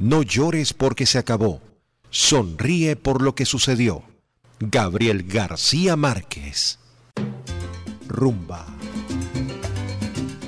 No 0.00 0.22
llores 0.22 0.72
porque 0.72 1.04
se 1.04 1.18
acabó. 1.18 1.60
Sonríe 2.08 2.96
por 2.96 3.20
lo 3.20 3.34
que 3.34 3.44
sucedió. 3.44 4.02
Gabriel 4.58 5.24
García 5.24 5.94
Márquez. 5.94 6.78
Rumba. 8.08 8.64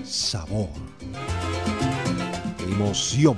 Sabor. 0.04 0.70
Emoción. 2.66 3.36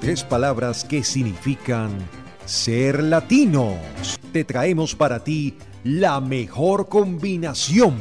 Tres 0.00 0.24
palabras 0.24 0.82
que 0.82 1.04
significan 1.04 1.96
ser 2.44 3.04
latinos. 3.04 4.18
Te 4.32 4.42
traemos 4.42 4.96
para 4.96 5.22
ti 5.22 5.58
la 5.84 6.20
mejor 6.20 6.88
combinación. 6.88 7.94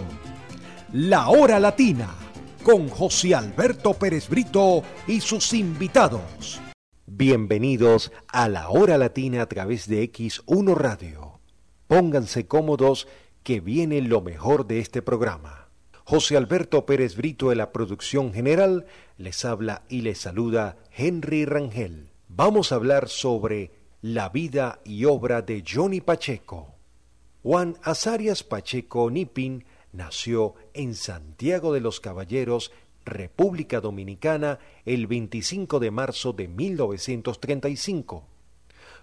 La 0.94 1.28
hora 1.28 1.60
latina 1.60 2.23
con 2.64 2.88
José 2.88 3.36
Alberto 3.36 3.94
Pérez 3.94 4.30
Brito 4.30 4.84
y 5.06 5.20
sus 5.20 5.54
invitados. 5.54 6.62
Bienvenidos 7.06 8.12
a 8.30 8.48
la 8.48 8.70
hora 8.70 8.98
latina 8.98 9.42
a 9.42 9.46
través 9.48 9.88
de 9.88 10.10
X1 10.10 10.74
Radio. 10.74 11.40
Pónganse 11.88 12.48
cómodos 12.48 13.08
que 13.44 13.60
viene 13.60 14.02
lo 14.02 14.22
mejor 14.22 14.66
de 14.66 14.80
este 14.80 15.02
programa. 15.02 15.68
José 16.06 16.38
Alberto 16.38 16.86
Pérez 16.86 17.18
Brito 17.18 17.50
de 17.50 17.58
la 17.58 17.74
producción 17.74 18.34
general 18.34 18.86
les 19.18 19.44
habla 19.44 19.84
y 19.90 20.02
les 20.02 20.20
saluda 20.20 20.78
Henry 20.96 21.46
Rangel. 21.46 22.12
Vamos 22.30 22.72
a 22.72 22.76
hablar 22.76 23.10
sobre 23.10 23.72
la 24.02 24.30
vida 24.30 24.80
y 24.86 25.04
obra 25.04 25.42
de 25.42 25.64
Johnny 25.68 26.00
Pacheco. 26.00 26.76
Juan 27.42 27.76
Azarias 27.84 28.44
Pacheco 28.44 29.12
Nipin 29.12 29.66
nació 29.94 30.56
en 30.74 30.96
Santiago 30.96 31.72
de 31.74 31.80
los 31.80 32.00
Caballeros, 32.00 32.72
República 33.06 33.80
Dominicana, 33.80 34.60
el 34.86 35.08
25 35.08 35.80
de 35.80 35.92
marzo 35.92 36.34
de 36.34 36.48
1935. 36.48 38.24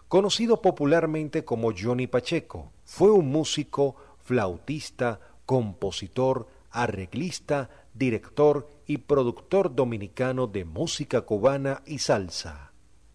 Conocido 0.08 0.60
popularmente 0.60 1.44
como 1.44 1.72
Johnny 1.76 2.06
Pacheco, 2.06 2.72
fue 2.84 3.10
un 3.10 3.30
músico, 3.30 3.96
flautista, 4.22 5.20
compositor, 5.46 6.48
arreglista, 6.70 7.70
director 7.94 8.68
y 8.86 8.98
productor 8.98 9.74
dominicano 9.74 10.46
de 10.46 10.64
música 10.64 11.22
cubana 11.22 11.82
y 11.86 11.98
salsa 11.98 12.69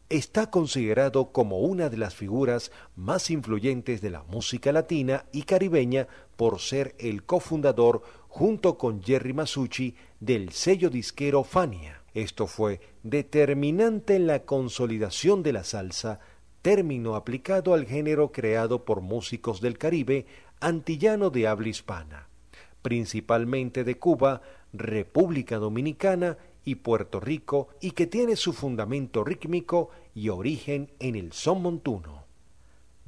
está 0.10 0.52
considerado 0.52 1.32
como 1.32 1.60
una 1.60 1.90
de 1.90 1.98
las 1.98 2.14
figuras 2.14 2.72
más 2.96 3.30
influyentes 3.32 4.02
de 4.02 4.12
la 4.12 4.24
música 4.24 4.72
latina 4.72 5.26
y 5.32 5.44
caribeña 5.44 6.08
por 6.36 6.60
ser 6.60 6.96
el 7.00 7.24
cofundador 7.24 8.04
junto 8.28 8.78
con 8.78 9.02
Jerry 9.02 9.34
Masucci 9.34 9.96
del 10.20 10.52
sello 10.52 10.90
disquero 10.90 11.44
Fania. 11.44 12.04
Esto 12.14 12.48
fue 12.48 12.80
determinante 13.04 14.16
en 14.16 14.28
la 14.28 14.44
consolidación 14.44 15.44
de 15.44 15.54
la 15.54 15.64
salsa, 15.64 16.20
término 16.62 17.16
aplicado 17.16 17.74
al 17.74 17.86
género 17.86 18.32
creado 18.32 18.86
por 18.86 19.02
músicos 19.02 19.62
del 19.62 19.78
Caribe 19.78 20.26
antillano 20.60 21.30
de 21.30 21.48
habla 21.48 21.70
hispana, 21.70 22.30
principalmente 22.82 23.84
de 23.84 23.98
Cuba, 23.98 24.42
República 24.74 25.58
Dominicana 25.58 26.38
y 26.66 26.76
Puerto 26.76 27.20
Rico 27.20 27.70
y 27.80 27.92
que 27.92 28.08
tiene 28.08 28.36
su 28.36 28.52
fundamento 28.52 29.24
rítmico 29.24 29.92
y 30.14 30.30
origen 30.30 30.92
en 31.00 31.16
el 31.16 31.32
son 31.32 31.62
montuno. 31.62 32.26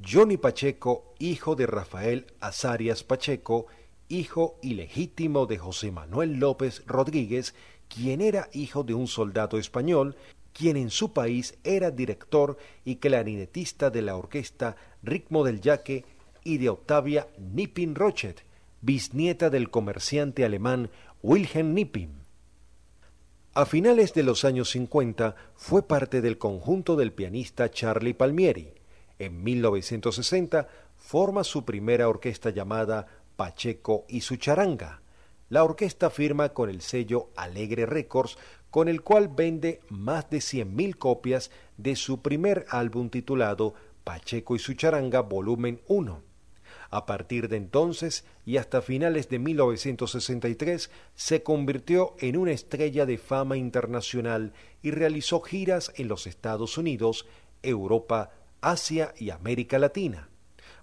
Johnny 0.06 0.36
Pacheco, 0.36 1.12
hijo 1.18 1.56
de 1.56 1.66
Rafael 1.66 2.26
Azarias 2.40 3.02
Pacheco, 3.02 3.66
hijo 4.08 4.58
ilegítimo 4.62 5.46
de 5.46 5.58
José 5.58 5.90
Manuel 5.90 6.34
López 6.34 6.84
Rodríguez, 6.86 7.54
quien 7.88 8.20
era 8.20 8.48
hijo 8.52 8.84
de 8.84 8.94
un 8.94 9.08
soldado 9.08 9.58
español, 9.58 10.16
quien 10.52 10.76
en 10.76 10.90
su 10.90 11.12
país 11.12 11.58
era 11.64 11.90
director 11.90 12.56
y 12.84 12.96
clarinetista 12.96 13.90
de 13.90 14.02
la 14.02 14.16
orquesta 14.16 14.76
Ritmo 15.02 15.44
del 15.44 15.60
Yaque 15.60 16.04
y 16.44 16.58
de 16.58 16.68
Octavia 16.68 17.28
Nippin 17.38 17.94
Rochet, 17.94 18.44
bisnieta 18.80 19.50
del 19.50 19.70
comerciante 19.70 20.44
alemán 20.44 20.90
Wilhelm 21.22 21.74
Nippin. 21.74 22.27
A 23.54 23.66
finales 23.66 24.12
de 24.14 24.22
los 24.22 24.44
años 24.44 24.70
50 24.70 25.34
fue 25.56 25.82
parte 25.82 26.20
del 26.20 26.38
conjunto 26.38 26.96
del 26.96 27.12
pianista 27.12 27.70
Charlie 27.70 28.14
Palmieri. 28.14 28.72
En 29.18 29.42
1960 29.42 30.68
forma 30.96 31.42
su 31.42 31.64
primera 31.64 32.08
orquesta 32.08 32.50
llamada 32.50 33.06
Pacheco 33.36 34.04
y 34.06 34.20
su 34.20 34.36
charanga. 34.36 35.00
La 35.48 35.64
orquesta 35.64 36.10
firma 36.10 36.50
con 36.50 36.68
el 36.68 36.82
sello 36.82 37.30
Alegre 37.36 37.86
Records, 37.86 38.36
con 38.70 38.86
el 38.86 39.02
cual 39.02 39.28
vende 39.28 39.80
más 39.88 40.28
de 40.30 40.38
100.000 40.38 40.96
copias 40.96 41.50
de 41.78 41.96
su 41.96 42.20
primer 42.20 42.66
álbum 42.68 43.08
titulado 43.08 43.74
Pacheco 44.04 44.54
y 44.56 44.58
su 44.58 44.74
charanga 44.74 45.22
volumen 45.22 45.80
1. 45.88 46.27
A 46.90 47.04
partir 47.04 47.48
de 47.48 47.56
entonces 47.56 48.24
y 48.46 48.56
hasta 48.56 48.80
finales 48.80 49.28
de 49.28 49.38
1963 49.38 50.90
se 51.14 51.42
convirtió 51.42 52.14
en 52.18 52.36
una 52.36 52.52
estrella 52.52 53.04
de 53.04 53.18
fama 53.18 53.58
internacional 53.58 54.54
y 54.82 54.90
realizó 54.90 55.40
giras 55.40 55.92
en 55.96 56.08
los 56.08 56.26
Estados 56.26 56.78
Unidos, 56.78 57.26
Europa, 57.62 58.30
Asia 58.62 59.12
y 59.18 59.30
América 59.30 59.78
Latina. 59.78 60.28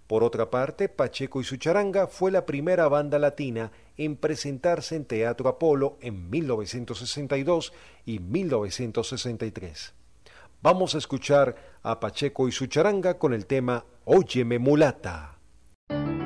Por 0.06 0.24
otra 0.24 0.52
parte, 0.52 0.88
Pacheco 0.88 1.42
y 1.42 1.44
su 1.44 1.58
charanga 1.58 2.06
fue 2.06 2.32
la 2.32 2.46
primera 2.46 2.88
banda 2.88 3.18
latina 3.18 3.72
en 3.98 4.16
presentarse 4.16 4.96
en 4.96 5.06
Teatro 5.06 5.50
Apolo 5.50 5.98
en 6.02 6.30
1962 6.30 7.74
y 8.06 8.20
1963. 8.20 9.94
Vamos 10.62 10.94
a 10.94 11.00
escuchar 11.00 11.56
a 11.82 12.00
Pacheco 12.00 12.48
y 12.48 12.52
su 12.52 12.68
charanga 12.68 13.18
con 13.18 13.34
el 13.34 13.48
tema 13.48 13.86
Óyeme 14.06 14.60
mulata. 14.60 15.35
thank 15.90 16.08
you 16.08 16.25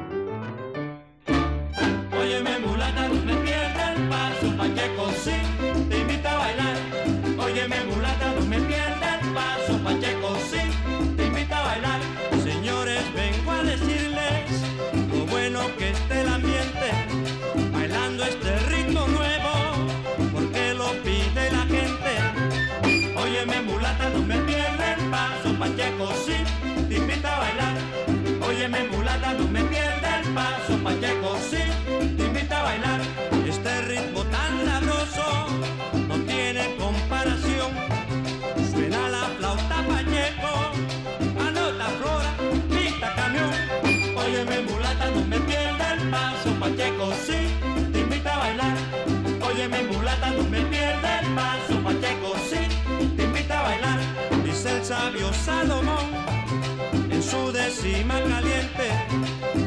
décima 57.99 58.21
caliente, 58.21 58.87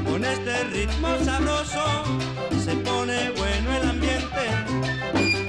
con 0.09 0.25
este 0.25 0.65
ritmo 0.65 1.09
sabroso 1.23 1.85
se 2.65 2.75
pone 2.77 3.31
bueno 3.37 3.77
el 3.77 3.89
ambiente. 3.91 4.45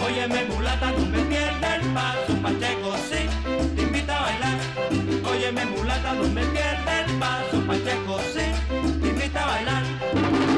Óyeme 0.06 0.46
mulata, 0.46 0.92
no 0.92 1.06
me 1.06 1.20
pierdas 1.20 1.82
el 1.82 1.94
paso, 1.94 2.34
Pacheco 2.42 2.94
sí, 3.10 3.30
te 3.76 3.82
invita 3.84 4.18
a 4.18 4.22
bailar. 4.24 4.60
Óyeme 5.32 5.66
mulata, 5.66 6.14
no 6.14 6.28
me 6.28 6.46
pierdas 6.48 7.10
el 7.10 7.16
paso, 7.20 7.62
Pacheco 7.66 8.20
sí, 8.34 9.00
te 9.02 9.08
invita 9.08 9.44
a 9.44 9.48
bailar. 9.48 10.53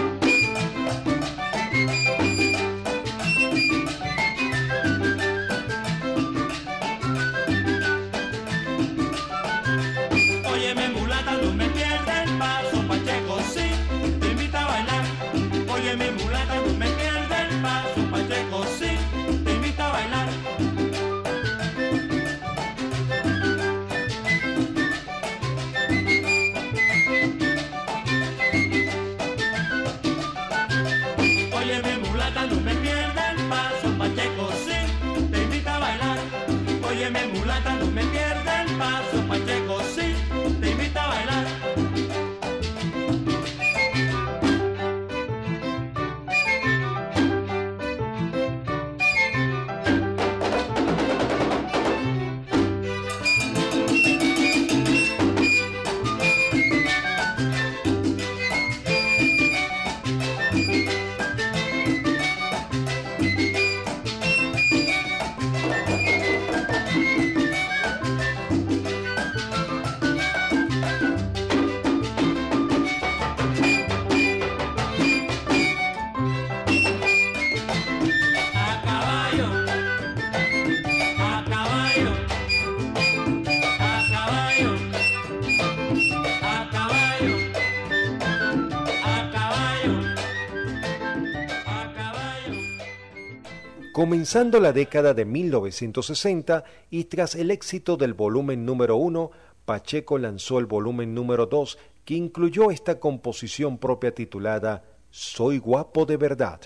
Comenzando 93.95 94.59
la 94.59 94.74
década 94.74 95.13
de 95.13 95.24
1960 95.24 96.65
y 96.89 97.06
tras 97.06 97.33
el 97.33 97.50
éxito 97.50 97.95
del 97.95 98.13
volumen 98.13 98.65
número 98.65 98.97
uno, 98.97 99.31
Pacheco 99.63 100.18
lanzó 100.18 100.59
el 100.59 100.65
volumen 100.65 101.13
número 101.13 101.45
2 101.45 101.77
que 102.03 102.15
incluyó 102.15 102.71
esta 102.71 103.00
composición 103.00 103.77
propia 103.77 104.13
titulada 104.13 104.83
Soy 105.12 105.59
guapo 105.59 106.06
de 106.06 106.18
verdad, 106.18 106.59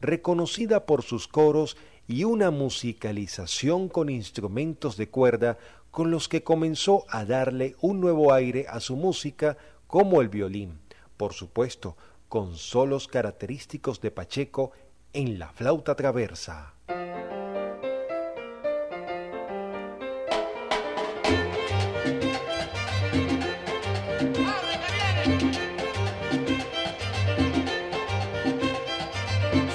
reconocida 0.00 0.84
por 0.84 1.04
sus 1.04 1.28
coros 1.28 1.76
y 2.08 2.24
una 2.24 2.50
musicalización 2.50 3.88
con 3.88 4.10
instrumentos 4.10 4.96
de 4.96 5.08
cuerda 5.08 5.58
con 5.92 6.10
los 6.10 6.28
que 6.28 6.42
comenzó 6.42 7.04
a 7.08 7.24
darle 7.24 7.76
un 7.80 8.00
nuevo 8.00 8.32
aire 8.32 8.66
a 8.68 8.80
su 8.80 8.96
música 8.96 9.56
como 9.86 10.20
el 10.20 10.28
violín, 10.28 10.80
por 11.16 11.32
supuesto, 11.32 11.96
con 12.28 12.56
solos 12.56 13.06
característicos 13.06 14.00
de 14.00 14.10
Pacheco 14.10 14.72
en 15.14 15.38
la 15.38 15.48
flauta 15.48 15.94
traversa. 15.94 16.72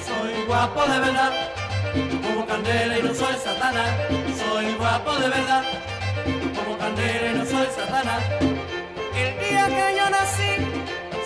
Soy 0.06 0.44
guapo 0.46 0.82
de 0.82 0.98
verdad, 0.98 1.32
como 2.22 2.46
candela 2.46 2.98
y 2.98 3.02
no 3.02 3.14
soy 3.14 3.34
satana. 3.36 3.84
Soy 4.36 4.74
guapo 4.74 5.12
de 5.14 5.28
verdad, 5.28 5.64
como 6.56 6.76
candela 6.78 7.32
y 7.32 7.38
no 7.38 7.44
soy 7.44 7.66
satana. 7.76 8.18
El 9.14 9.38
día 9.38 9.66
que 9.68 9.96
yo 9.96 10.10
nací, 10.10 10.52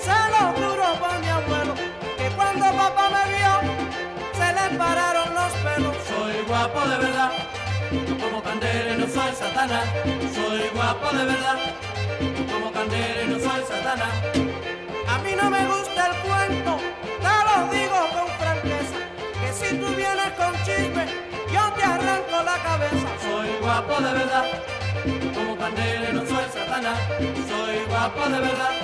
se 0.05 0.17
lo 0.33 0.53
juro 0.57 0.85
por 1.01 1.19
mi 1.21 1.29
abuelo, 1.29 1.75
que 2.19 2.29
cuando 2.37 2.65
papá 2.73 3.09
me 3.11 3.33
vio, 3.37 3.52
pararon 4.79 5.35
los 5.35 5.53
pelos. 5.65 5.97
Soy 6.09 6.45
guapo 6.47 6.81
de 6.89 6.99
verdad, 6.99 7.33
como 8.21 8.43
Candela 8.43 8.97
no 8.97 9.07
soy 9.07 9.33
satana. 9.35 9.81
Soy 10.35 10.69
guapo 10.75 11.17
de 11.17 11.25
verdad, 11.25 11.59
como 12.53 12.73
Candela 12.73 13.25
no 13.29 13.39
soy 13.39 13.63
satana. 13.69 14.09
A 15.09 15.19
mí 15.19 15.33
no 15.41 15.51
me 15.51 15.67
gusta 15.67 16.07
el 16.09 16.15
cuento, 16.27 16.79
te 17.25 17.35
lo 17.47 17.57
digo 17.73 17.99
con 18.15 18.29
franqueza, 18.41 18.99
que 19.41 19.53
si 19.53 19.77
tú 19.77 19.87
vienes 19.95 20.33
con 20.37 20.53
chisme, 20.65 21.07
yo 21.53 21.73
te 21.77 21.85
arranco 21.85 22.43
la 22.45 22.57
cabeza. 22.63 23.09
Soy 23.21 23.49
guapo 23.61 24.01
de 24.01 24.13
verdad, 24.13 24.45
como 25.35 25.57
Candela 25.57 26.13
no 26.13 26.21
soy 26.21 26.47
satana. 26.53 26.95
Soy 27.49 27.77
guapo 27.89 28.29
de 28.29 28.41
verdad, 28.41 28.75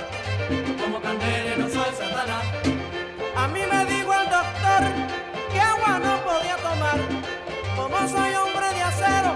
como 0.81 1.00
Candela 1.00 1.56
no 1.56 1.69
soy 1.69 1.91
satana. 1.96 2.38
A 3.37 3.46
mí 3.49 3.61
me 3.70 3.84
dijo 3.84 4.12
el 4.12 4.29
doctor 4.31 5.18
no 5.18 5.18
Como 7.76 7.99
soy 8.08 8.35
hombre 8.35 8.69
de 8.75 8.82
acero, 8.82 9.32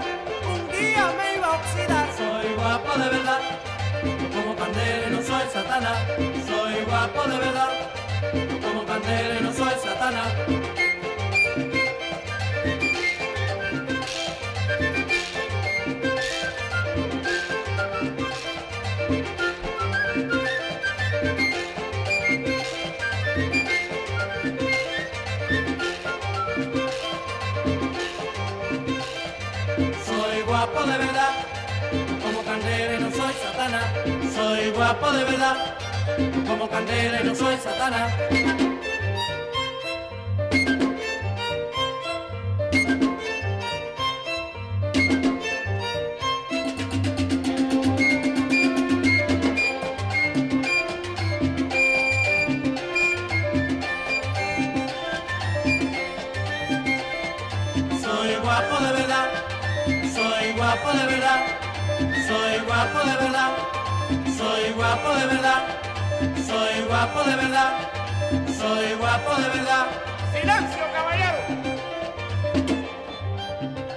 un 0.53 0.61
día 0.71 1.11
me 1.17 1.35
iba 1.37 1.47
a 1.47 1.55
oxidar. 1.59 2.07
Soy 2.17 2.53
guapo 2.55 2.97
de 2.99 3.09
verdad, 3.09 3.41
como 4.33 4.55
Candela 4.55 5.09
no 5.09 5.21
soy 5.21 5.45
satana. 5.53 5.93
Soy 6.47 6.83
guapo 6.85 7.23
de 7.29 7.37
verdad, 7.37 7.73
como 8.61 8.85
Candela 8.85 9.39
no 9.41 9.53
soy 9.53 9.73
satana. 9.83 10.82
Guapo 30.73 30.89
de 30.89 30.97
verdad, 30.97 31.29
como 32.23 32.43
Candela 32.43 32.99
no 32.99 33.11
soy 33.11 33.33
satana. 33.33 33.81
Soy 34.33 34.71
guapo 34.71 35.11
de 35.11 35.23
verdad, 35.23 35.75
como 36.47 36.69
Candela 36.69 37.21
no 37.23 37.35
soy 37.35 37.57
satana. 37.57 38.07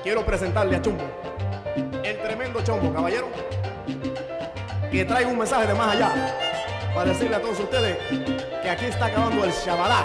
Quiero 0.06 0.24
presentarle 0.24 0.76
a 0.76 0.80
Chumbo, 0.80 1.02
el 2.04 2.22
tremendo 2.22 2.62
Chombo, 2.62 2.94
caballero, 2.94 3.26
que 4.88 5.04
trae 5.04 5.26
un 5.26 5.36
mensaje 5.36 5.66
de 5.66 5.74
más 5.74 5.96
allá 5.96 6.32
para 6.94 7.10
decirle 7.10 7.34
a 7.34 7.40
todos 7.42 7.58
ustedes 7.58 7.98
que 8.62 8.70
aquí 8.70 8.84
está 8.84 9.06
acabando 9.06 9.44
el 9.44 9.50
Shabalá. 9.50 10.04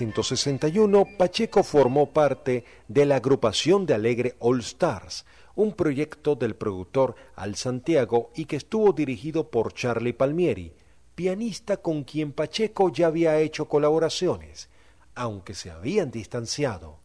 1961, 0.00 1.06
Pacheco 1.16 1.62
formó 1.62 2.12
parte 2.12 2.64
de 2.88 3.06
la 3.06 3.16
agrupación 3.16 3.86
de 3.86 3.94
Alegre 3.94 4.34
All 4.40 4.58
Stars, 4.60 5.24
un 5.54 5.72
proyecto 5.72 6.34
del 6.34 6.56
productor 6.56 7.14
Al 7.36 7.54
Santiago 7.54 8.32
y 8.34 8.46
que 8.46 8.56
estuvo 8.56 8.92
dirigido 8.92 9.50
por 9.50 9.72
Charlie 9.72 10.12
Palmieri, 10.12 10.72
pianista 11.14 11.76
con 11.76 12.02
quien 12.02 12.32
Pacheco 12.32 12.90
ya 12.90 13.06
había 13.06 13.38
hecho 13.38 13.68
colaboraciones, 13.68 14.68
aunque 15.14 15.54
se 15.54 15.70
habían 15.70 16.10
distanciado. 16.10 16.98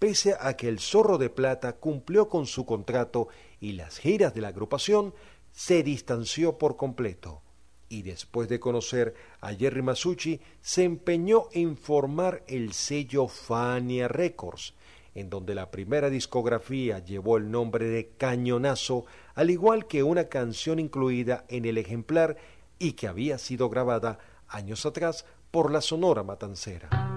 Pese 0.00 0.34
a 0.40 0.56
que 0.56 0.68
el 0.68 0.80
Zorro 0.80 1.18
de 1.18 1.30
Plata 1.30 1.74
cumplió 1.74 2.28
con 2.28 2.46
su 2.46 2.66
contrato 2.66 3.28
y 3.60 3.74
las 3.74 3.98
giras 3.98 4.34
de 4.34 4.40
la 4.40 4.48
agrupación, 4.48 5.14
se 5.52 5.84
distanció 5.84 6.58
por 6.58 6.76
completo 6.76 7.43
y 7.94 8.02
después 8.02 8.48
de 8.48 8.58
conocer 8.58 9.14
a 9.40 9.54
Jerry 9.54 9.82
Masucci, 9.82 10.40
se 10.60 10.82
empeñó 10.82 11.44
en 11.52 11.76
formar 11.76 12.42
el 12.48 12.72
sello 12.72 13.28
Fania 13.28 14.08
Records, 14.08 14.74
en 15.14 15.30
donde 15.30 15.54
la 15.54 15.70
primera 15.70 16.10
discografía 16.10 16.98
llevó 16.98 17.36
el 17.36 17.50
nombre 17.50 17.86
de 17.86 18.10
Cañonazo, 18.18 19.06
al 19.34 19.50
igual 19.50 19.86
que 19.86 20.02
una 20.02 20.24
canción 20.24 20.80
incluida 20.80 21.44
en 21.48 21.64
el 21.66 21.78
ejemplar 21.78 22.36
y 22.80 22.92
que 22.92 23.06
había 23.06 23.38
sido 23.38 23.70
grabada 23.70 24.18
años 24.48 24.84
atrás 24.86 25.24
por 25.52 25.70
la 25.70 25.80
Sonora 25.80 26.24
Matancera. 26.24 27.13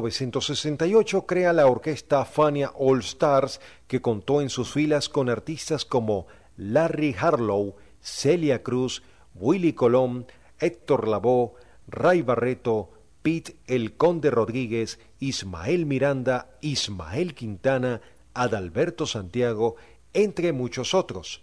1968 0.00 1.26
crea 1.26 1.52
la 1.52 1.66
orquesta 1.66 2.24
Fania 2.24 2.72
All 2.76 3.00
Stars, 3.00 3.60
que 3.86 4.00
contó 4.00 4.40
en 4.40 4.50
sus 4.50 4.72
filas 4.72 5.08
con 5.08 5.28
artistas 5.28 5.84
como 5.84 6.26
Larry 6.56 7.14
Harlow, 7.18 7.76
Celia 8.00 8.62
Cruz, 8.62 9.02
Willy 9.34 9.72
Colón, 9.72 10.26
Héctor 10.58 11.08
Lavoe, 11.08 11.52
Ray 11.86 12.22
Barreto, 12.22 12.90
Pete 13.22 13.56
El 13.66 13.96
Conde 13.96 14.30
Rodríguez, 14.30 14.98
Ismael 15.18 15.86
Miranda, 15.86 16.50
Ismael 16.60 17.34
Quintana, 17.34 18.00
Adalberto 18.34 19.06
Santiago, 19.06 19.76
entre 20.12 20.52
muchos 20.52 20.94
otros. 20.94 21.42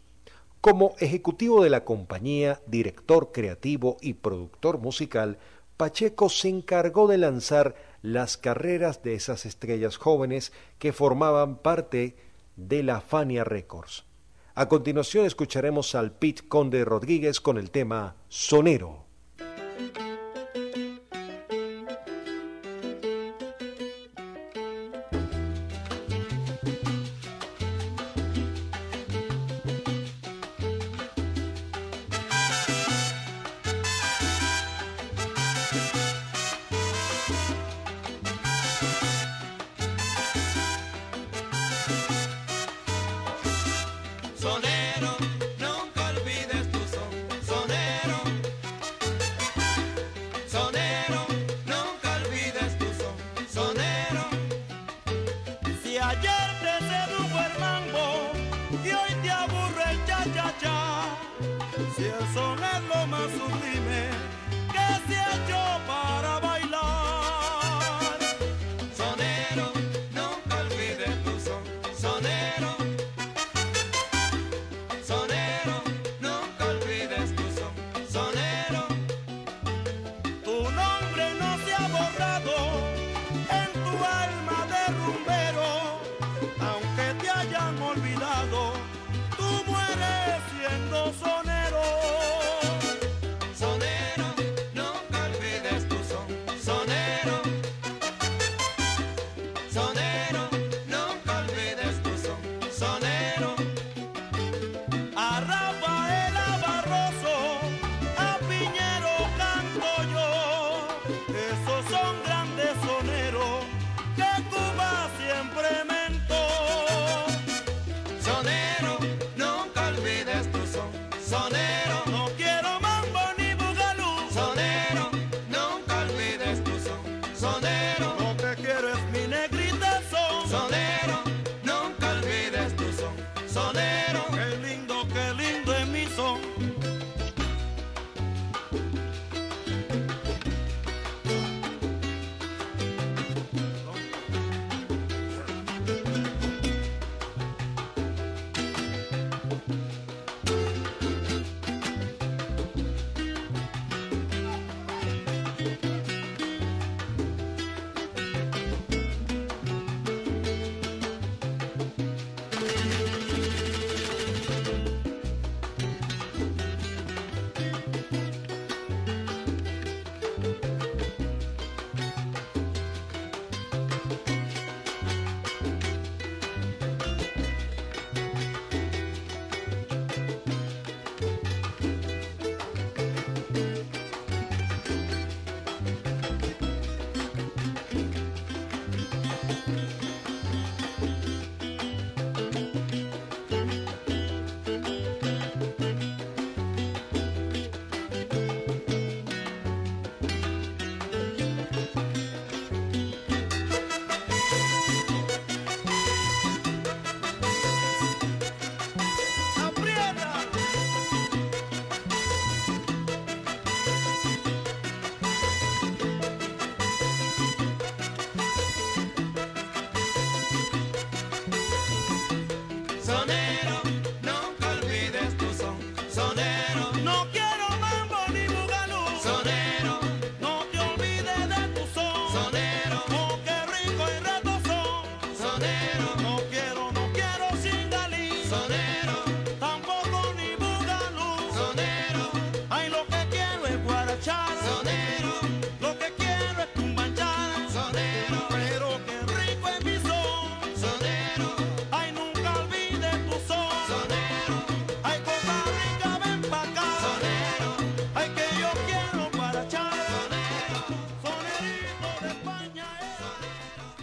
Como 0.62 0.94
ejecutivo 1.00 1.64
de 1.64 1.72
la 1.72 1.84
compañía, 1.84 2.62
director 2.68 3.32
creativo 3.32 3.98
y 4.02 4.14
productor 4.14 4.78
musical, 4.78 5.40
Pacheco 5.76 6.30
se 6.30 6.50
encargó 6.50 7.08
de 7.08 7.18
lanzar 7.18 7.74
las 8.02 8.38
carreras 8.38 9.04
de 9.04 9.14
esas 9.16 9.46
estrellas 9.46 9.98
jóvenes 9.98 10.52
que 10.80 10.94
formaban 10.94 11.58
parte 11.58 12.16
de 12.56 12.84
la 12.84 13.02
Fania 13.02 13.44
Records. 13.44 14.06
A 14.54 14.68
continuación 14.68 15.26
escucharemos 15.26 15.96
al 15.96 16.12
Pete 16.12 16.48
Conde 16.48 16.84
Rodríguez 16.84 17.40
con 17.40 17.58
el 17.58 17.72
tema 17.72 18.16
Sonero. 18.28 19.01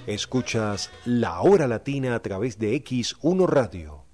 Escuchas 0.09 0.91
La 1.05 1.43
Hora 1.43 1.69
Latina 1.69 2.15
a 2.15 2.23
través 2.23 2.59
de 2.59 2.75
X1 2.83 3.47
Radio. 3.47 4.05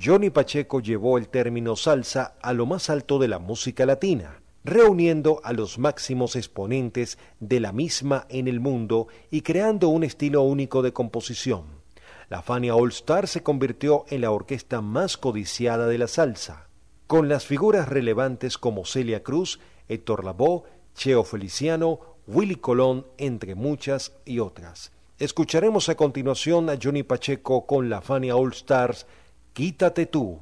Johnny 0.00 0.30
Pacheco 0.30 0.78
llevó 0.78 1.18
el 1.18 1.28
término 1.28 1.74
salsa 1.74 2.36
a 2.40 2.52
lo 2.52 2.64
más 2.64 2.90
alto 2.90 3.18
de 3.18 3.26
la 3.26 3.40
música 3.40 3.84
latina, 3.86 4.40
reuniendo 4.62 5.40
a 5.42 5.52
los 5.52 5.80
máximos 5.80 6.36
exponentes 6.36 7.18
de 7.40 7.58
la 7.58 7.72
misma 7.72 8.26
en 8.28 8.46
el 8.46 8.60
mundo 8.60 9.08
y 9.28 9.40
creando 9.40 9.88
un 9.88 10.04
estilo 10.04 10.42
único 10.42 10.80
de 10.80 10.92
composición. 10.92 11.64
La 12.28 12.40
Fania 12.40 12.76
All 12.76 12.90
Star 12.90 13.26
se 13.26 13.42
convirtió 13.42 14.04
en 14.08 14.20
la 14.20 14.30
orquesta 14.30 14.80
más 14.80 15.16
codiciada 15.16 15.88
de 15.88 15.98
la 15.98 16.06
salsa, 16.06 16.68
con 17.08 17.28
las 17.28 17.46
figuras 17.46 17.88
relevantes 17.88 18.58
como 18.58 18.84
Celia 18.84 19.24
Cruz, 19.24 19.58
Héctor 19.88 20.24
Lavoe, 20.24 20.62
Cheo 20.94 21.24
Feliciano, 21.24 21.98
Willy 22.28 22.54
Colón, 22.54 23.08
entre 23.18 23.56
muchas 23.56 24.12
y 24.24 24.38
otras. 24.38 24.92
Escucharemos 25.18 25.88
a 25.88 25.94
continuación 25.94 26.68
a 26.68 26.76
Johnny 26.80 27.02
Pacheco 27.02 27.66
con 27.66 27.88
la 27.88 28.02
Fania 28.02 28.36
All 28.36 28.52
Stars, 28.52 29.06
Quítate 29.54 30.04
tú. 30.04 30.38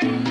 Hey! 0.00 0.27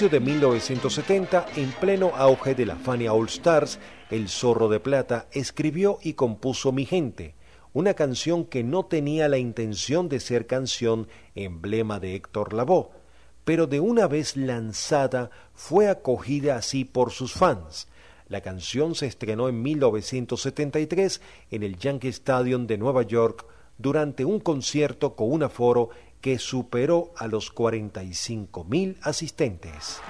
De 0.00 0.18
1970, 0.18 1.44
en 1.56 1.72
pleno 1.72 2.12
auge 2.16 2.54
de 2.54 2.64
la 2.64 2.76
Fania 2.76 3.12
All 3.12 3.26
Stars, 3.26 3.78
El 4.10 4.30
Zorro 4.30 4.70
de 4.70 4.80
Plata 4.80 5.26
escribió 5.30 5.98
y 6.00 6.14
compuso 6.14 6.72
Mi 6.72 6.86
Gente, 6.86 7.34
una 7.74 7.92
canción 7.92 8.46
que 8.46 8.64
no 8.64 8.86
tenía 8.86 9.28
la 9.28 9.36
intención 9.36 10.08
de 10.08 10.20
ser 10.20 10.46
canción 10.46 11.06
emblema 11.34 12.00
de 12.00 12.14
Héctor 12.14 12.54
Lavoe, 12.54 12.88
pero 13.44 13.66
de 13.66 13.80
una 13.80 14.06
vez 14.06 14.38
lanzada 14.38 15.30
fue 15.52 15.90
acogida 15.90 16.56
así 16.56 16.86
por 16.86 17.10
sus 17.10 17.34
fans. 17.34 17.86
La 18.26 18.40
canción 18.40 18.94
se 18.94 19.04
estrenó 19.04 19.50
en 19.50 19.60
1973 19.60 21.20
en 21.50 21.62
el 21.62 21.76
Yankee 21.76 22.08
Stadium 22.08 22.66
de 22.66 22.78
Nueva 22.78 23.02
York 23.02 23.44
durante 23.76 24.24
un 24.24 24.40
concierto 24.40 25.14
con 25.14 25.30
un 25.30 25.42
aforo 25.42 25.90
que 26.20 26.38
superó 26.38 27.12
a 27.16 27.26
los 27.26 27.50
45 27.50 28.64
mil 28.64 28.98
asistentes. 29.02 30.00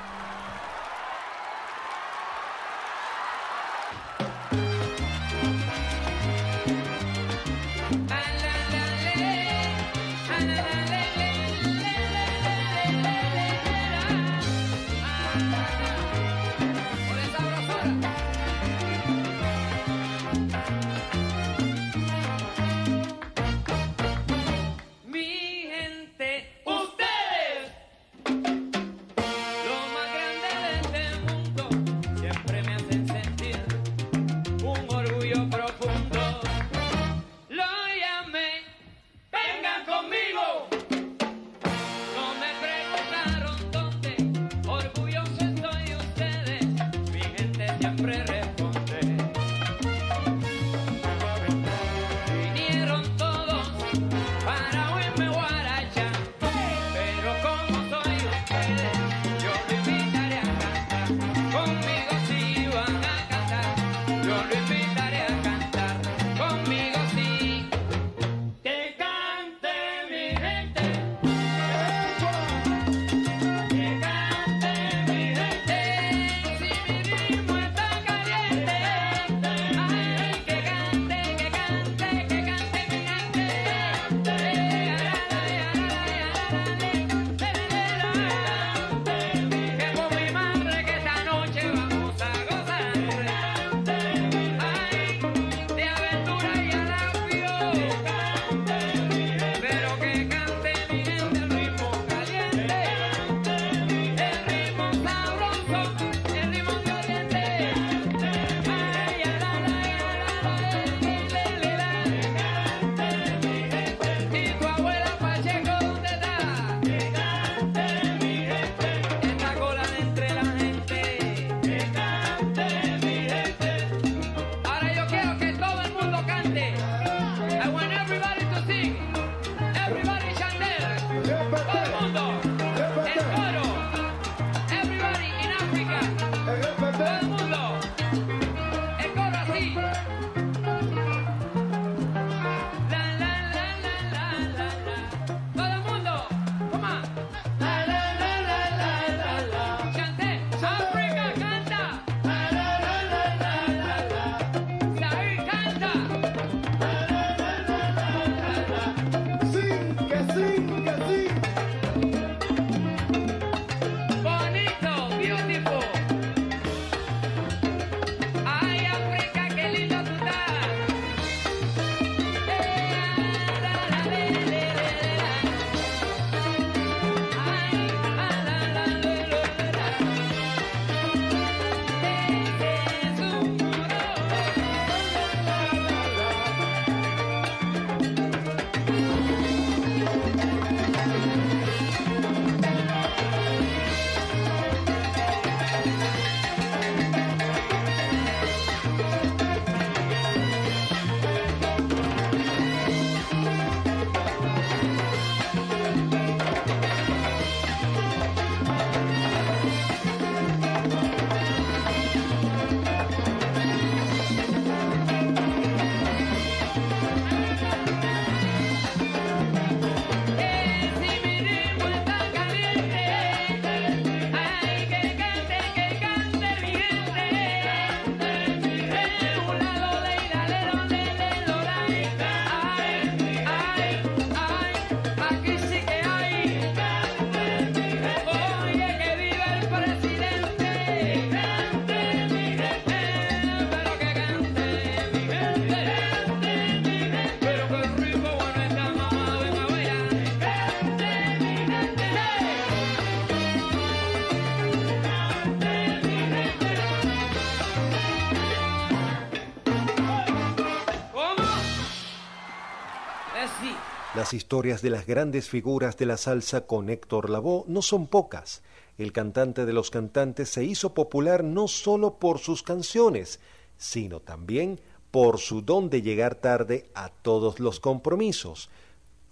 Las 264.30 264.36
historias 264.36 264.80
de 264.80 264.90
las 264.90 265.08
grandes 265.08 265.48
figuras 265.48 265.96
de 265.96 266.06
la 266.06 266.16
salsa 266.16 266.60
con 266.60 266.88
Héctor 266.88 267.30
Lavoe 267.30 267.64
no 267.66 267.82
son 267.82 268.06
pocas. 268.06 268.62
el 268.96 269.12
cantante 269.12 269.66
de 269.66 269.72
los 269.72 269.90
cantantes 269.90 270.50
se 270.50 270.62
hizo 270.62 270.94
popular 270.94 271.42
no 271.42 271.66
solo 271.66 272.20
por 272.20 272.38
sus 272.38 272.62
canciones, 272.62 273.40
sino 273.76 274.20
también 274.20 274.78
por 275.10 275.40
su 275.40 275.62
don 275.62 275.90
de 275.90 276.02
llegar 276.02 276.36
tarde 276.36 276.88
a 276.94 277.08
todos 277.08 277.58
los 277.58 277.80
compromisos, 277.80 278.70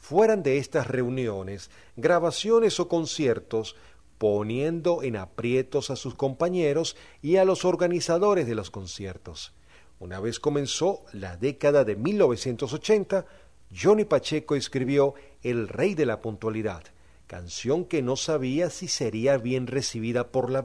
fueran 0.01 0.43
de 0.43 0.59
estas 0.59 0.89
reuniones, 0.89 1.71
grabaciones 1.95 2.81
o 2.81 2.89
conciertos, 2.89 3.77
poniendo 4.19 5.05
en 5.05 5.15
aprietos 5.15 5.91
a 5.91 5.97
sus 5.97 6.17
compañeros 6.17 6.97
y 7.23 7.37
a 7.37 7.45
los 7.45 7.65
organizadores 7.65 8.49
de 8.49 8.57
los 8.57 8.73
conciertos. 8.73 9.53
Una 10.01 10.19
vez 10.19 10.41
comenzó 10.41 11.05
la 11.13 11.37
década 11.37 11.85
de 11.85 11.95
1980, 11.95 13.27
Johnny 13.75 14.05
Pacheco 14.05 14.55
escribió 14.55 15.15
El 15.43 15.69
Rey 15.69 15.95
de 15.95 16.07
la 16.07 16.21
Puntualidad, 16.21 16.85
canción 17.27 17.85
que 17.85 18.03
no 18.03 18.17
sabía 18.17 18.71
si 18.71 18.89
sería 18.89 19.37
bien 19.37 19.67
recibida 19.67 20.33
por 20.33 20.51
la 20.51 20.65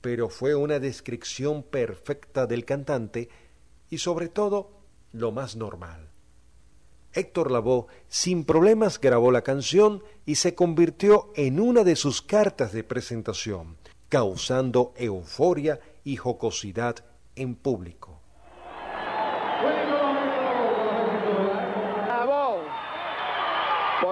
pero 0.00 0.28
fue 0.28 0.54
una 0.54 0.78
descripción 0.78 1.62
perfecta 1.62 2.46
del 2.46 2.64
cantante 2.64 3.28
y 3.88 3.98
sobre 3.98 4.28
todo 4.28 4.70
lo 5.12 5.32
más 5.32 5.56
normal. 5.56 6.10
Héctor 7.12 7.50
Lavoe 7.50 7.86
sin 8.08 8.44
problemas 8.44 9.00
grabó 9.00 9.32
la 9.32 9.42
canción 9.42 10.02
y 10.26 10.36
se 10.36 10.54
convirtió 10.54 11.32
en 11.34 11.58
una 11.58 11.84
de 11.84 11.96
sus 11.96 12.22
cartas 12.22 12.72
de 12.72 12.84
presentación, 12.84 13.78
causando 14.08 14.92
euforia 14.96 15.80
y 16.04 16.16
jocosidad 16.16 17.04
en 17.34 17.56
público. 17.56 18.09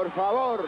Por 0.08 0.14
favor. 0.14 0.64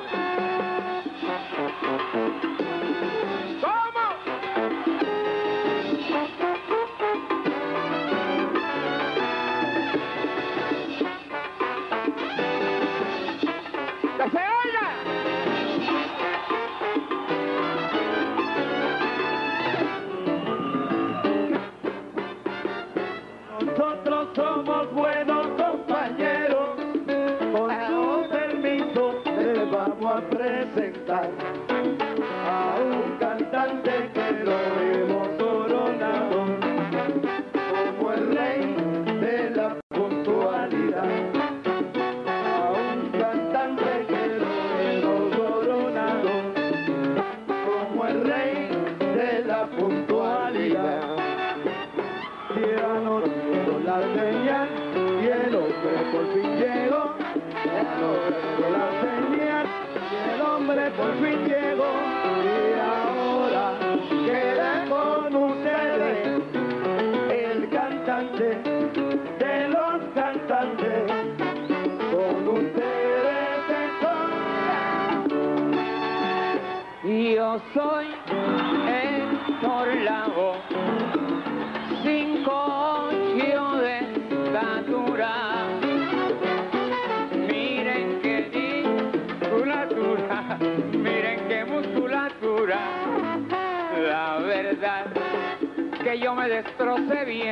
Yo 96.81 97.50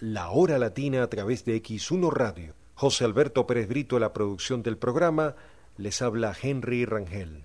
La 0.00 0.30
Hora 0.30 0.58
Latina 0.58 1.02
a 1.02 1.10
través 1.10 1.44
de 1.44 1.62
X1 1.62 2.10
Radio. 2.10 2.54
José 2.72 3.04
Alberto 3.04 3.46
Pérez 3.46 3.68
Brito, 3.68 3.98
la 3.98 4.14
producción 4.14 4.62
del 4.62 4.78
programa, 4.78 5.36
les 5.76 6.00
habla 6.00 6.34
Henry 6.40 6.86
Rangel. 6.86 7.44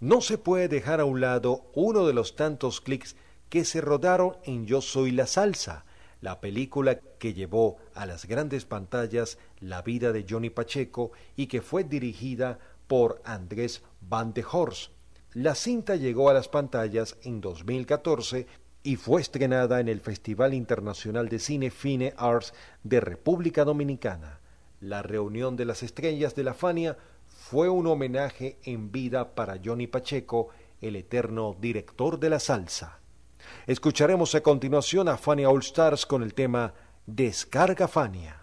No 0.00 0.20
se 0.20 0.38
puede 0.38 0.66
dejar 0.66 0.98
a 0.98 1.04
un 1.04 1.20
lado 1.20 1.70
uno 1.72 2.04
de 2.08 2.14
los 2.14 2.34
tantos 2.34 2.80
clics 2.80 3.14
que 3.48 3.64
se 3.64 3.80
rodaron 3.80 4.38
en 4.42 4.66
Yo 4.66 4.80
Soy 4.80 5.12
la 5.12 5.28
Salsa, 5.28 5.84
la 6.20 6.40
película 6.40 6.98
que 6.98 7.32
llevó 7.32 7.76
a 7.94 8.06
las 8.06 8.26
grandes 8.26 8.64
pantallas 8.64 9.38
la 9.60 9.82
vida 9.82 10.10
de 10.10 10.26
Johnny 10.28 10.50
Pacheco 10.50 11.12
y 11.36 11.46
que 11.46 11.62
fue 11.62 11.84
dirigida 11.84 12.58
por 12.88 13.22
Andrés 13.24 13.84
Van 14.00 14.34
de. 14.34 14.90
La 15.32 15.54
cinta 15.54 15.94
llegó 15.94 16.28
a 16.28 16.34
las 16.34 16.48
pantallas 16.48 17.16
en 17.22 17.40
2014 17.40 18.48
y 18.84 18.96
fue 18.96 19.22
estrenada 19.22 19.80
en 19.80 19.88
el 19.88 20.00
Festival 20.00 20.52
Internacional 20.52 21.28
de 21.30 21.38
Cine 21.38 21.70
Fine 21.70 22.12
Arts 22.18 22.52
de 22.82 23.00
República 23.00 23.64
Dominicana. 23.64 24.40
La 24.80 25.02
reunión 25.02 25.56
de 25.56 25.64
las 25.64 25.82
estrellas 25.82 26.34
de 26.34 26.44
la 26.44 26.52
Fania 26.52 26.98
fue 27.26 27.70
un 27.70 27.86
homenaje 27.86 28.58
en 28.62 28.92
vida 28.92 29.34
para 29.34 29.58
Johnny 29.64 29.86
Pacheco, 29.86 30.50
el 30.82 30.96
eterno 30.96 31.56
director 31.58 32.20
de 32.20 32.28
la 32.28 32.38
salsa. 32.38 33.00
Escucharemos 33.66 34.34
a 34.34 34.42
continuación 34.42 35.08
a 35.08 35.16
Fania 35.16 35.48
All 35.48 35.60
Stars 35.60 36.04
con 36.04 36.22
el 36.22 36.34
tema 36.34 36.74
Descarga 37.06 37.88
Fania. 37.88 38.38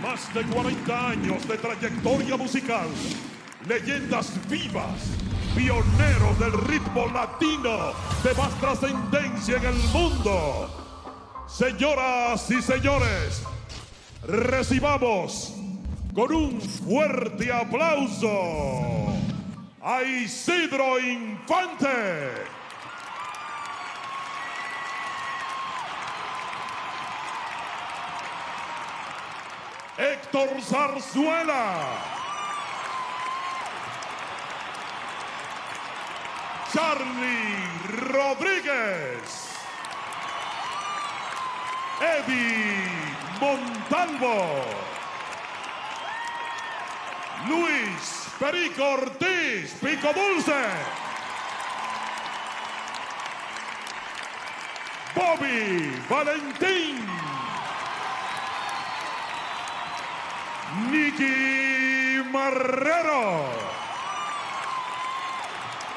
Más 0.00 0.32
de 0.32 0.44
40 0.44 1.08
años 1.10 1.48
de 1.48 1.58
trayectoria 1.58 2.36
musical, 2.36 2.88
leyendas 3.66 4.48
vivas, 4.48 5.10
pioneros 5.54 6.38
del 6.38 6.52
ritmo 6.52 7.06
latino 7.08 7.92
de 8.22 8.34
más 8.34 8.52
trascendencia 8.60 9.56
en 9.56 9.66
el 9.66 9.74
mundo. 9.92 10.70
Señoras 11.46 12.50
y 12.50 12.62
señores, 12.62 13.42
recibamos 14.22 15.54
con 16.14 16.32
un 16.34 16.60
fuerte 16.60 17.52
aplauso 17.52 19.08
a 19.82 20.02
Isidro 20.02 20.98
Infante. 20.98 22.52
Héctor 29.98 30.60
Zarzuela. 30.62 32.21
Charlie 36.72 37.68
Rodríguez. 38.08 39.52
Eddie 42.00 42.88
Montalvo. 43.38 44.64
Luis 47.46 48.26
Perico 48.38 48.84
Ortiz, 48.84 49.74
Pico 49.82 50.14
Dulce. 50.14 50.64
Bobby 55.14 55.92
Valentín. 56.08 57.06
Nicky 60.90 62.22
Marrero. 62.32 63.72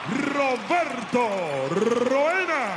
Roberto 0.09 1.67
Roena. 1.69 2.67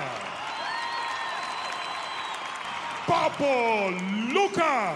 Papo 3.06 3.90
Luca. 4.32 4.94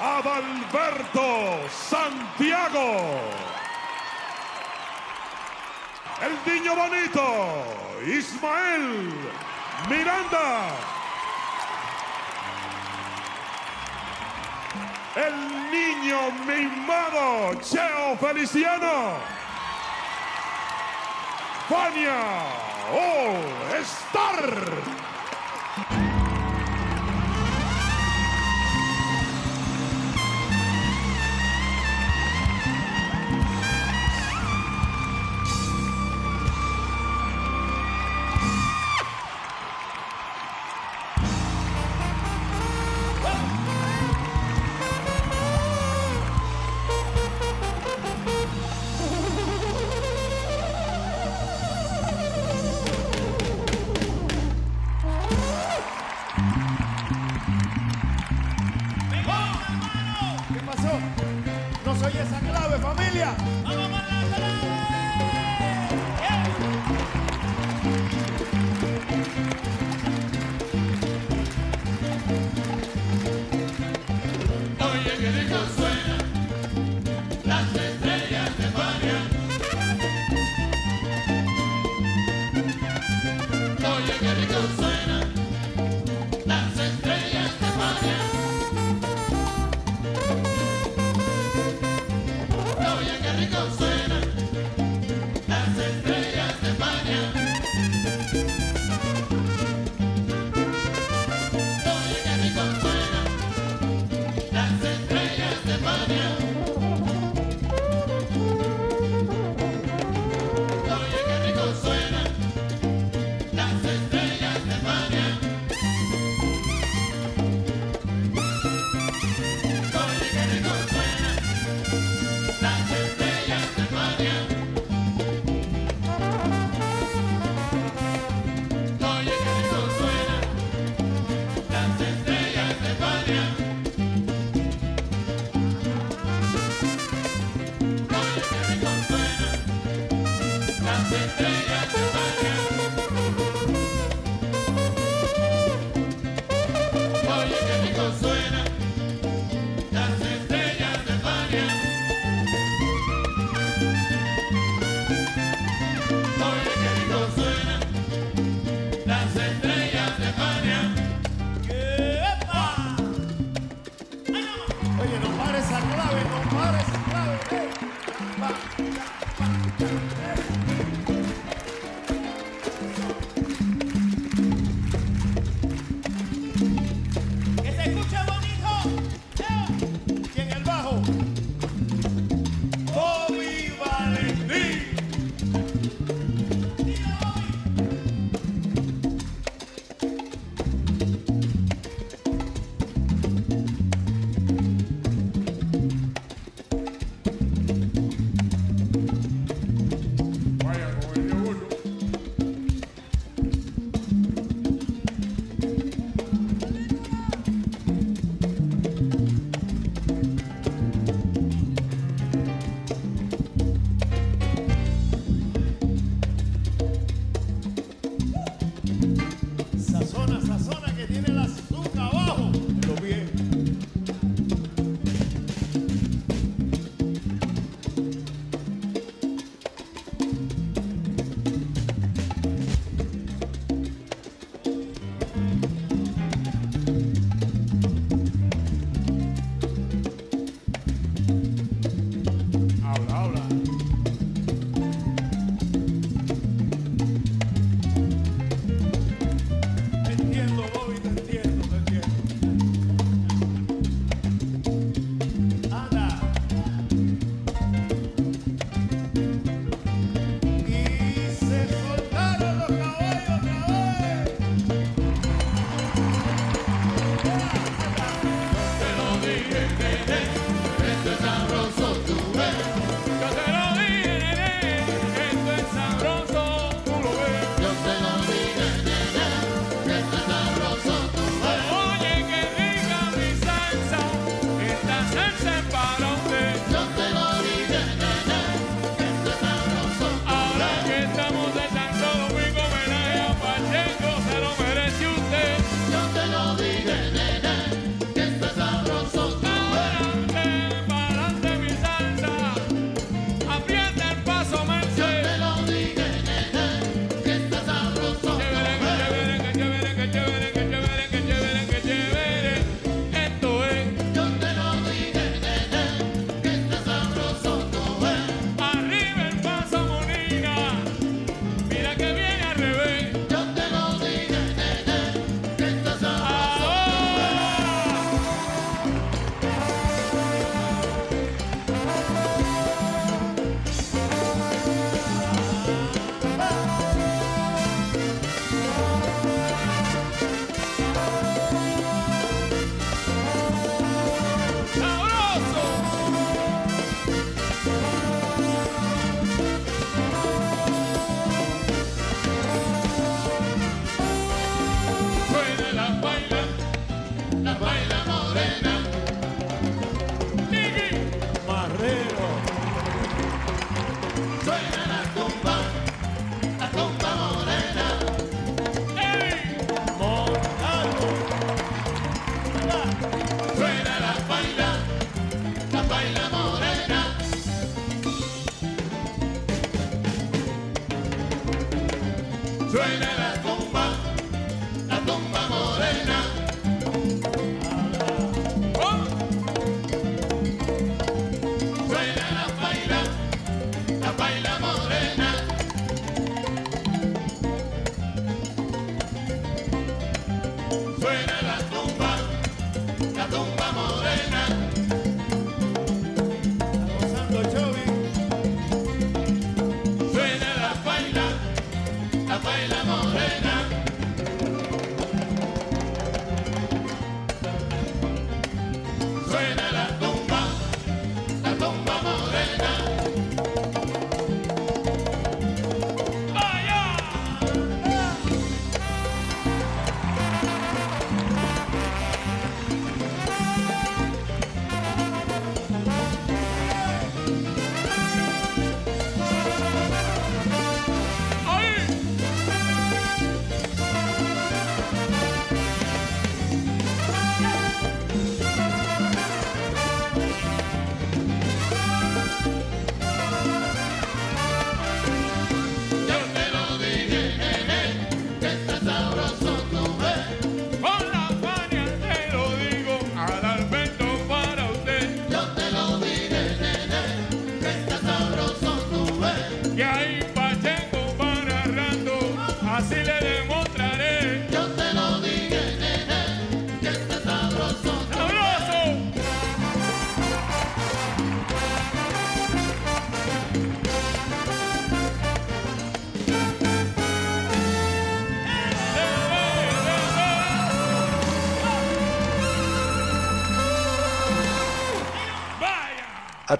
Adalberto 0.00 1.68
Santiago. 1.68 3.20
El 6.22 6.52
niño 6.52 6.74
bonito, 6.76 7.64
Ismael 8.06 9.12
Miranda. 9.88 10.99
el 15.16 15.70
niño 15.70 16.30
mimado 16.46 17.54
Cheo 17.60 18.16
Feliciano. 18.18 19.18
Fania 21.68 22.22
All 22.92 23.82
Star. 23.82 25.09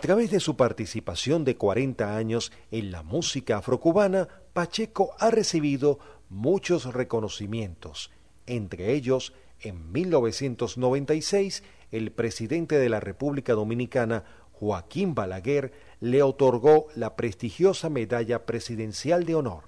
A 0.00 0.08
través 0.10 0.30
de 0.30 0.40
su 0.40 0.56
participación 0.56 1.44
de 1.44 1.58
40 1.58 2.16
años 2.16 2.52
en 2.70 2.90
la 2.90 3.02
música 3.02 3.58
afrocubana, 3.58 4.28
Pacheco 4.54 5.14
ha 5.18 5.30
recibido 5.30 5.98
muchos 6.30 6.94
reconocimientos, 6.94 8.10
entre 8.46 8.94
ellos, 8.94 9.34
en 9.60 9.92
1996, 9.92 11.62
el 11.90 12.12
presidente 12.12 12.78
de 12.78 12.88
la 12.88 12.98
República 12.98 13.52
Dominicana, 13.52 14.24
Joaquín 14.52 15.14
Balaguer, 15.14 15.74
le 16.00 16.22
otorgó 16.22 16.86
la 16.96 17.14
prestigiosa 17.14 17.90
Medalla 17.90 18.46
Presidencial 18.46 19.26
de 19.26 19.34
Honor. 19.34 19.64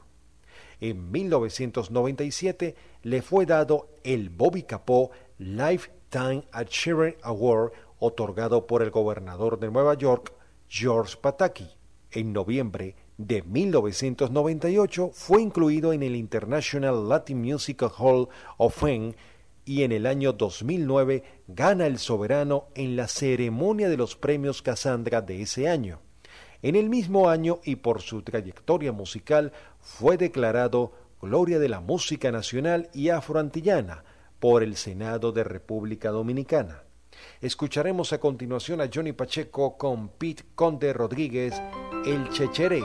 En 0.80 1.12
1997 1.12 2.74
le 3.02 3.20
fue 3.20 3.44
dado 3.44 3.90
el 4.02 4.30
Bobby 4.30 4.62
Capó 4.62 5.10
Lifetime 5.36 6.44
Achievement 6.52 7.16
Award 7.20 7.72
otorgado 8.03 8.66
por 8.66 8.82
el 8.82 8.90
gobernador 8.90 9.61
de 9.61 9.70
Nueva 9.70 9.94
York, 9.94 10.32
George 10.68 11.16
Pataki. 11.20 11.68
En 12.11 12.32
noviembre 12.32 12.96
de 13.16 13.42
1998 13.42 15.11
fue 15.12 15.40
incluido 15.40 15.92
en 15.92 16.03
el 16.03 16.16
International 16.16 17.09
Latin 17.09 17.40
Music 17.40 17.80
Hall 17.96 18.28
of 18.59 18.76
Fame 18.76 19.14
y 19.64 19.84
en 19.84 19.92
el 19.92 20.07
año 20.07 20.32
2009 20.32 21.22
gana 21.46 21.86
el 21.86 21.98
soberano 21.98 22.66
en 22.74 22.96
la 22.96 23.07
ceremonia 23.07 23.88
de 23.88 23.96
los 23.96 24.16
premios 24.16 24.62
Cassandra 24.62 25.22
de 25.22 25.42
ese 25.42 25.68
año. 25.68 26.00
En 26.61 26.74
el 26.74 26.90
mismo 26.90 27.28
año 27.28 27.61
y 27.62 27.76
por 27.76 28.03
su 28.03 28.22
trayectoria 28.22 28.90
musical 28.90 29.53
fue 29.78 30.16
declarado 30.16 30.90
Gloria 31.20 31.61
de 31.61 31.68
la 31.68 31.78
Música 31.78 32.32
Nacional 32.32 32.90
y 32.92 33.11
Afroantillana 33.11 34.03
por 34.40 34.64
el 34.64 34.74
Senado 34.74 35.30
de 35.30 35.44
República 35.44 36.11
Dominicana. 36.11 36.82
Escucharemos 37.40 38.12
a 38.12 38.18
continuación 38.18 38.80
a 38.80 38.88
Johnny 38.92 39.12
Pacheco 39.12 39.76
con 39.76 40.08
Pete 40.08 40.44
Conde 40.54 40.92
Rodríguez, 40.92 41.54
El 42.04 42.28
Checheré. 42.30 42.82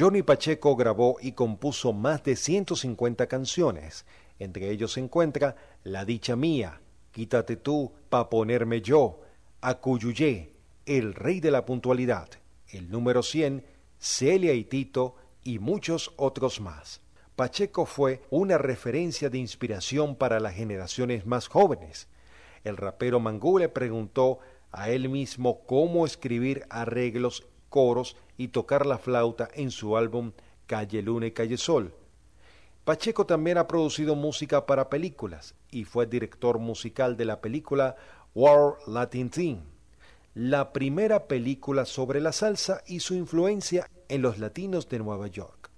Johnny 0.00 0.22
Pacheco 0.22 0.76
grabó 0.76 1.18
y 1.20 1.32
compuso 1.32 1.92
más 1.92 2.24
de 2.24 2.34
150 2.34 3.26
canciones. 3.26 4.06
Entre 4.38 4.70
ellos 4.70 4.94
se 4.94 5.00
encuentra 5.00 5.56
La 5.84 6.06
Dicha 6.06 6.36
Mía, 6.36 6.80
Quítate 7.12 7.56
tú 7.56 7.92
pa' 8.08 8.30
ponerme 8.30 8.80
yo, 8.80 9.20
Acuyuyé, 9.60 10.54
El 10.86 11.12
Rey 11.12 11.40
de 11.40 11.50
la 11.50 11.66
Puntualidad, 11.66 12.30
el 12.70 12.90
número 12.90 13.22
100, 13.22 13.62
Celia 13.98 14.54
y 14.54 14.64
Tito 14.64 15.16
y 15.44 15.58
muchos 15.58 16.14
otros 16.16 16.62
más. 16.62 17.02
Pacheco 17.36 17.84
fue 17.84 18.22
una 18.30 18.56
referencia 18.56 19.28
de 19.28 19.36
inspiración 19.36 20.16
para 20.16 20.40
las 20.40 20.54
generaciones 20.54 21.26
más 21.26 21.46
jóvenes. 21.46 22.08
El 22.64 22.78
rapero 22.78 23.20
Mangú 23.20 23.58
le 23.58 23.68
preguntó 23.68 24.38
a 24.72 24.88
él 24.88 25.10
mismo 25.10 25.60
cómo 25.66 26.06
escribir 26.06 26.64
arreglos, 26.70 27.46
coros 27.68 28.16
y 28.40 28.48
tocar 28.48 28.86
la 28.86 28.96
flauta 28.96 29.50
en 29.52 29.70
su 29.70 29.98
álbum 29.98 30.32
Calle 30.66 31.02
Luna 31.02 31.26
y 31.26 31.32
Calle 31.32 31.58
Sol. 31.58 31.92
Pacheco 32.86 33.26
también 33.26 33.58
ha 33.58 33.68
producido 33.68 34.14
música 34.14 34.64
para 34.64 34.88
películas 34.88 35.54
y 35.70 35.84
fue 35.84 36.06
director 36.06 36.58
musical 36.58 37.18
de 37.18 37.26
la 37.26 37.42
película 37.42 37.96
War 38.34 38.78
Latin 38.86 39.28
Team, 39.28 39.60
la 40.32 40.72
primera 40.72 41.28
película 41.28 41.84
sobre 41.84 42.18
la 42.22 42.32
salsa 42.32 42.82
y 42.86 43.00
su 43.00 43.12
influencia 43.12 43.90
en 44.08 44.22
los 44.22 44.38
latinos 44.38 44.88
de 44.88 45.00
Nueva 45.00 45.26
York. 45.26 45.70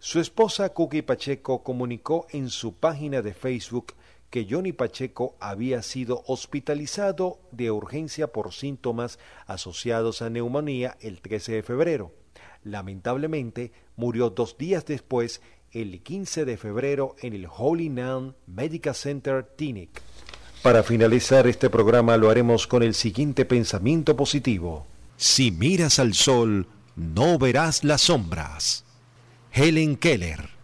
Su 0.00 0.18
esposa 0.18 0.70
Cookie 0.70 1.02
Pacheco 1.02 1.62
comunicó 1.62 2.26
en 2.30 2.50
su 2.50 2.74
página 2.74 3.22
de 3.22 3.32
Facebook 3.32 3.94
que 4.30 4.46
Johnny 4.48 4.72
Pacheco 4.72 5.36
había 5.40 5.82
sido 5.82 6.22
hospitalizado 6.26 7.38
de 7.52 7.70
urgencia 7.70 8.28
por 8.28 8.52
síntomas 8.52 9.18
asociados 9.46 10.22
a 10.22 10.30
neumonía 10.30 10.96
el 11.00 11.20
13 11.20 11.52
de 11.52 11.62
febrero. 11.62 12.12
Lamentablemente, 12.64 13.72
murió 13.96 14.30
dos 14.30 14.58
días 14.58 14.84
después, 14.84 15.40
el 15.72 16.02
15 16.02 16.44
de 16.44 16.56
febrero, 16.56 17.14
en 17.20 17.32
el 17.32 17.46
Holy 17.50 17.90
Medical 18.46 18.94
Center 18.94 19.44
Tinic. 19.44 20.02
Para 20.62 20.82
finalizar 20.82 21.46
este 21.46 21.70
programa 21.70 22.16
lo 22.16 22.28
haremos 22.28 22.66
con 22.66 22.82
el 22.82 22.94
siguiente 22.94 23.44
pensamiento 23.44 24.16
positivo. 24.16 24.86
Si 25.16 25.52
miras 25.52 25.98
al 25.98 26.14
sol, 26.14 26.66
no 26.96 27.38
verás 27.38 27.84
las 27.84 28.02
sombras. 28.02 28.84
Helen 29.52 29.96
Keller. 29.96 30.55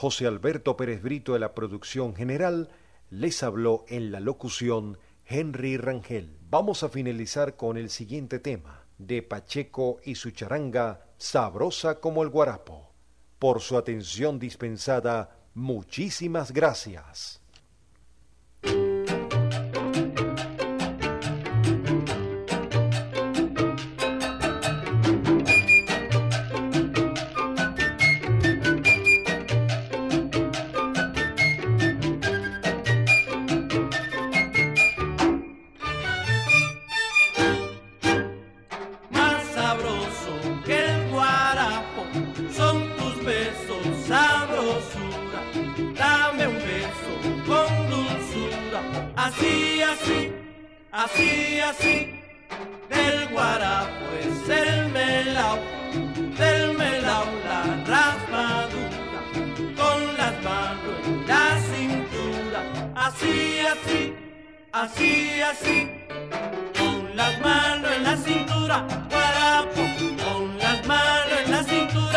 José 0.00 0.28
Alberto 0.28 0.76
Pérez 0.76 1.02
Brito 1.02 1.32
de 1.32 1.40
la 1.40 1.56
producción 1.56 2.14
general 2.14 2.68
les 3.10 3.42
habló 3.42 3.84
en 3.88 4.12
la 4.12 4.20
locución 4.20 4.96
Henry 5.26 5.76
Rangel. 5.76 6.38
Vamos 6.48 6.84
a 6.84 6.88
finalizar 6.88 7.56
con 7.56 7.76
el 7.76 7.90
siguiente 7.90 8.38
tema 8.38 8.84
de 8.98 9.22
Pacheco 9.22 9.98
y 10.04 10.14
su 10.14 10.30
charanga 10.30 11.04
Sabrosa 11.16 11.98
como 11.98 12.22
el 12.22 12.28
guarapo. 12.28 12.92
Por 13.40 13.60
su 13.60 13.76
atención 13.76 14.38
dispensada, 14.38 15.36
muchísimas 15.54 16.52
gracias. 16.52 17.40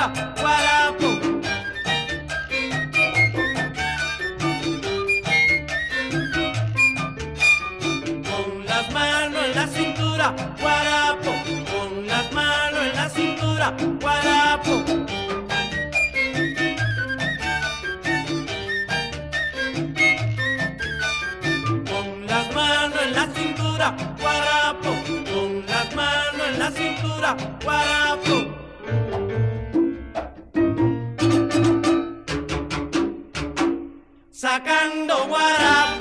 Guarapo. 0.10 1.06
Con 8.24 8.66
las 8.66 8.92
manos 8.92 9.46
en 9.46 9.56
la 9.56 9.68
cintura, 9.68 10.34
guarapo, 10.60 11.32
Sacando 34.72 35.28
guarapo. 35.28 36.01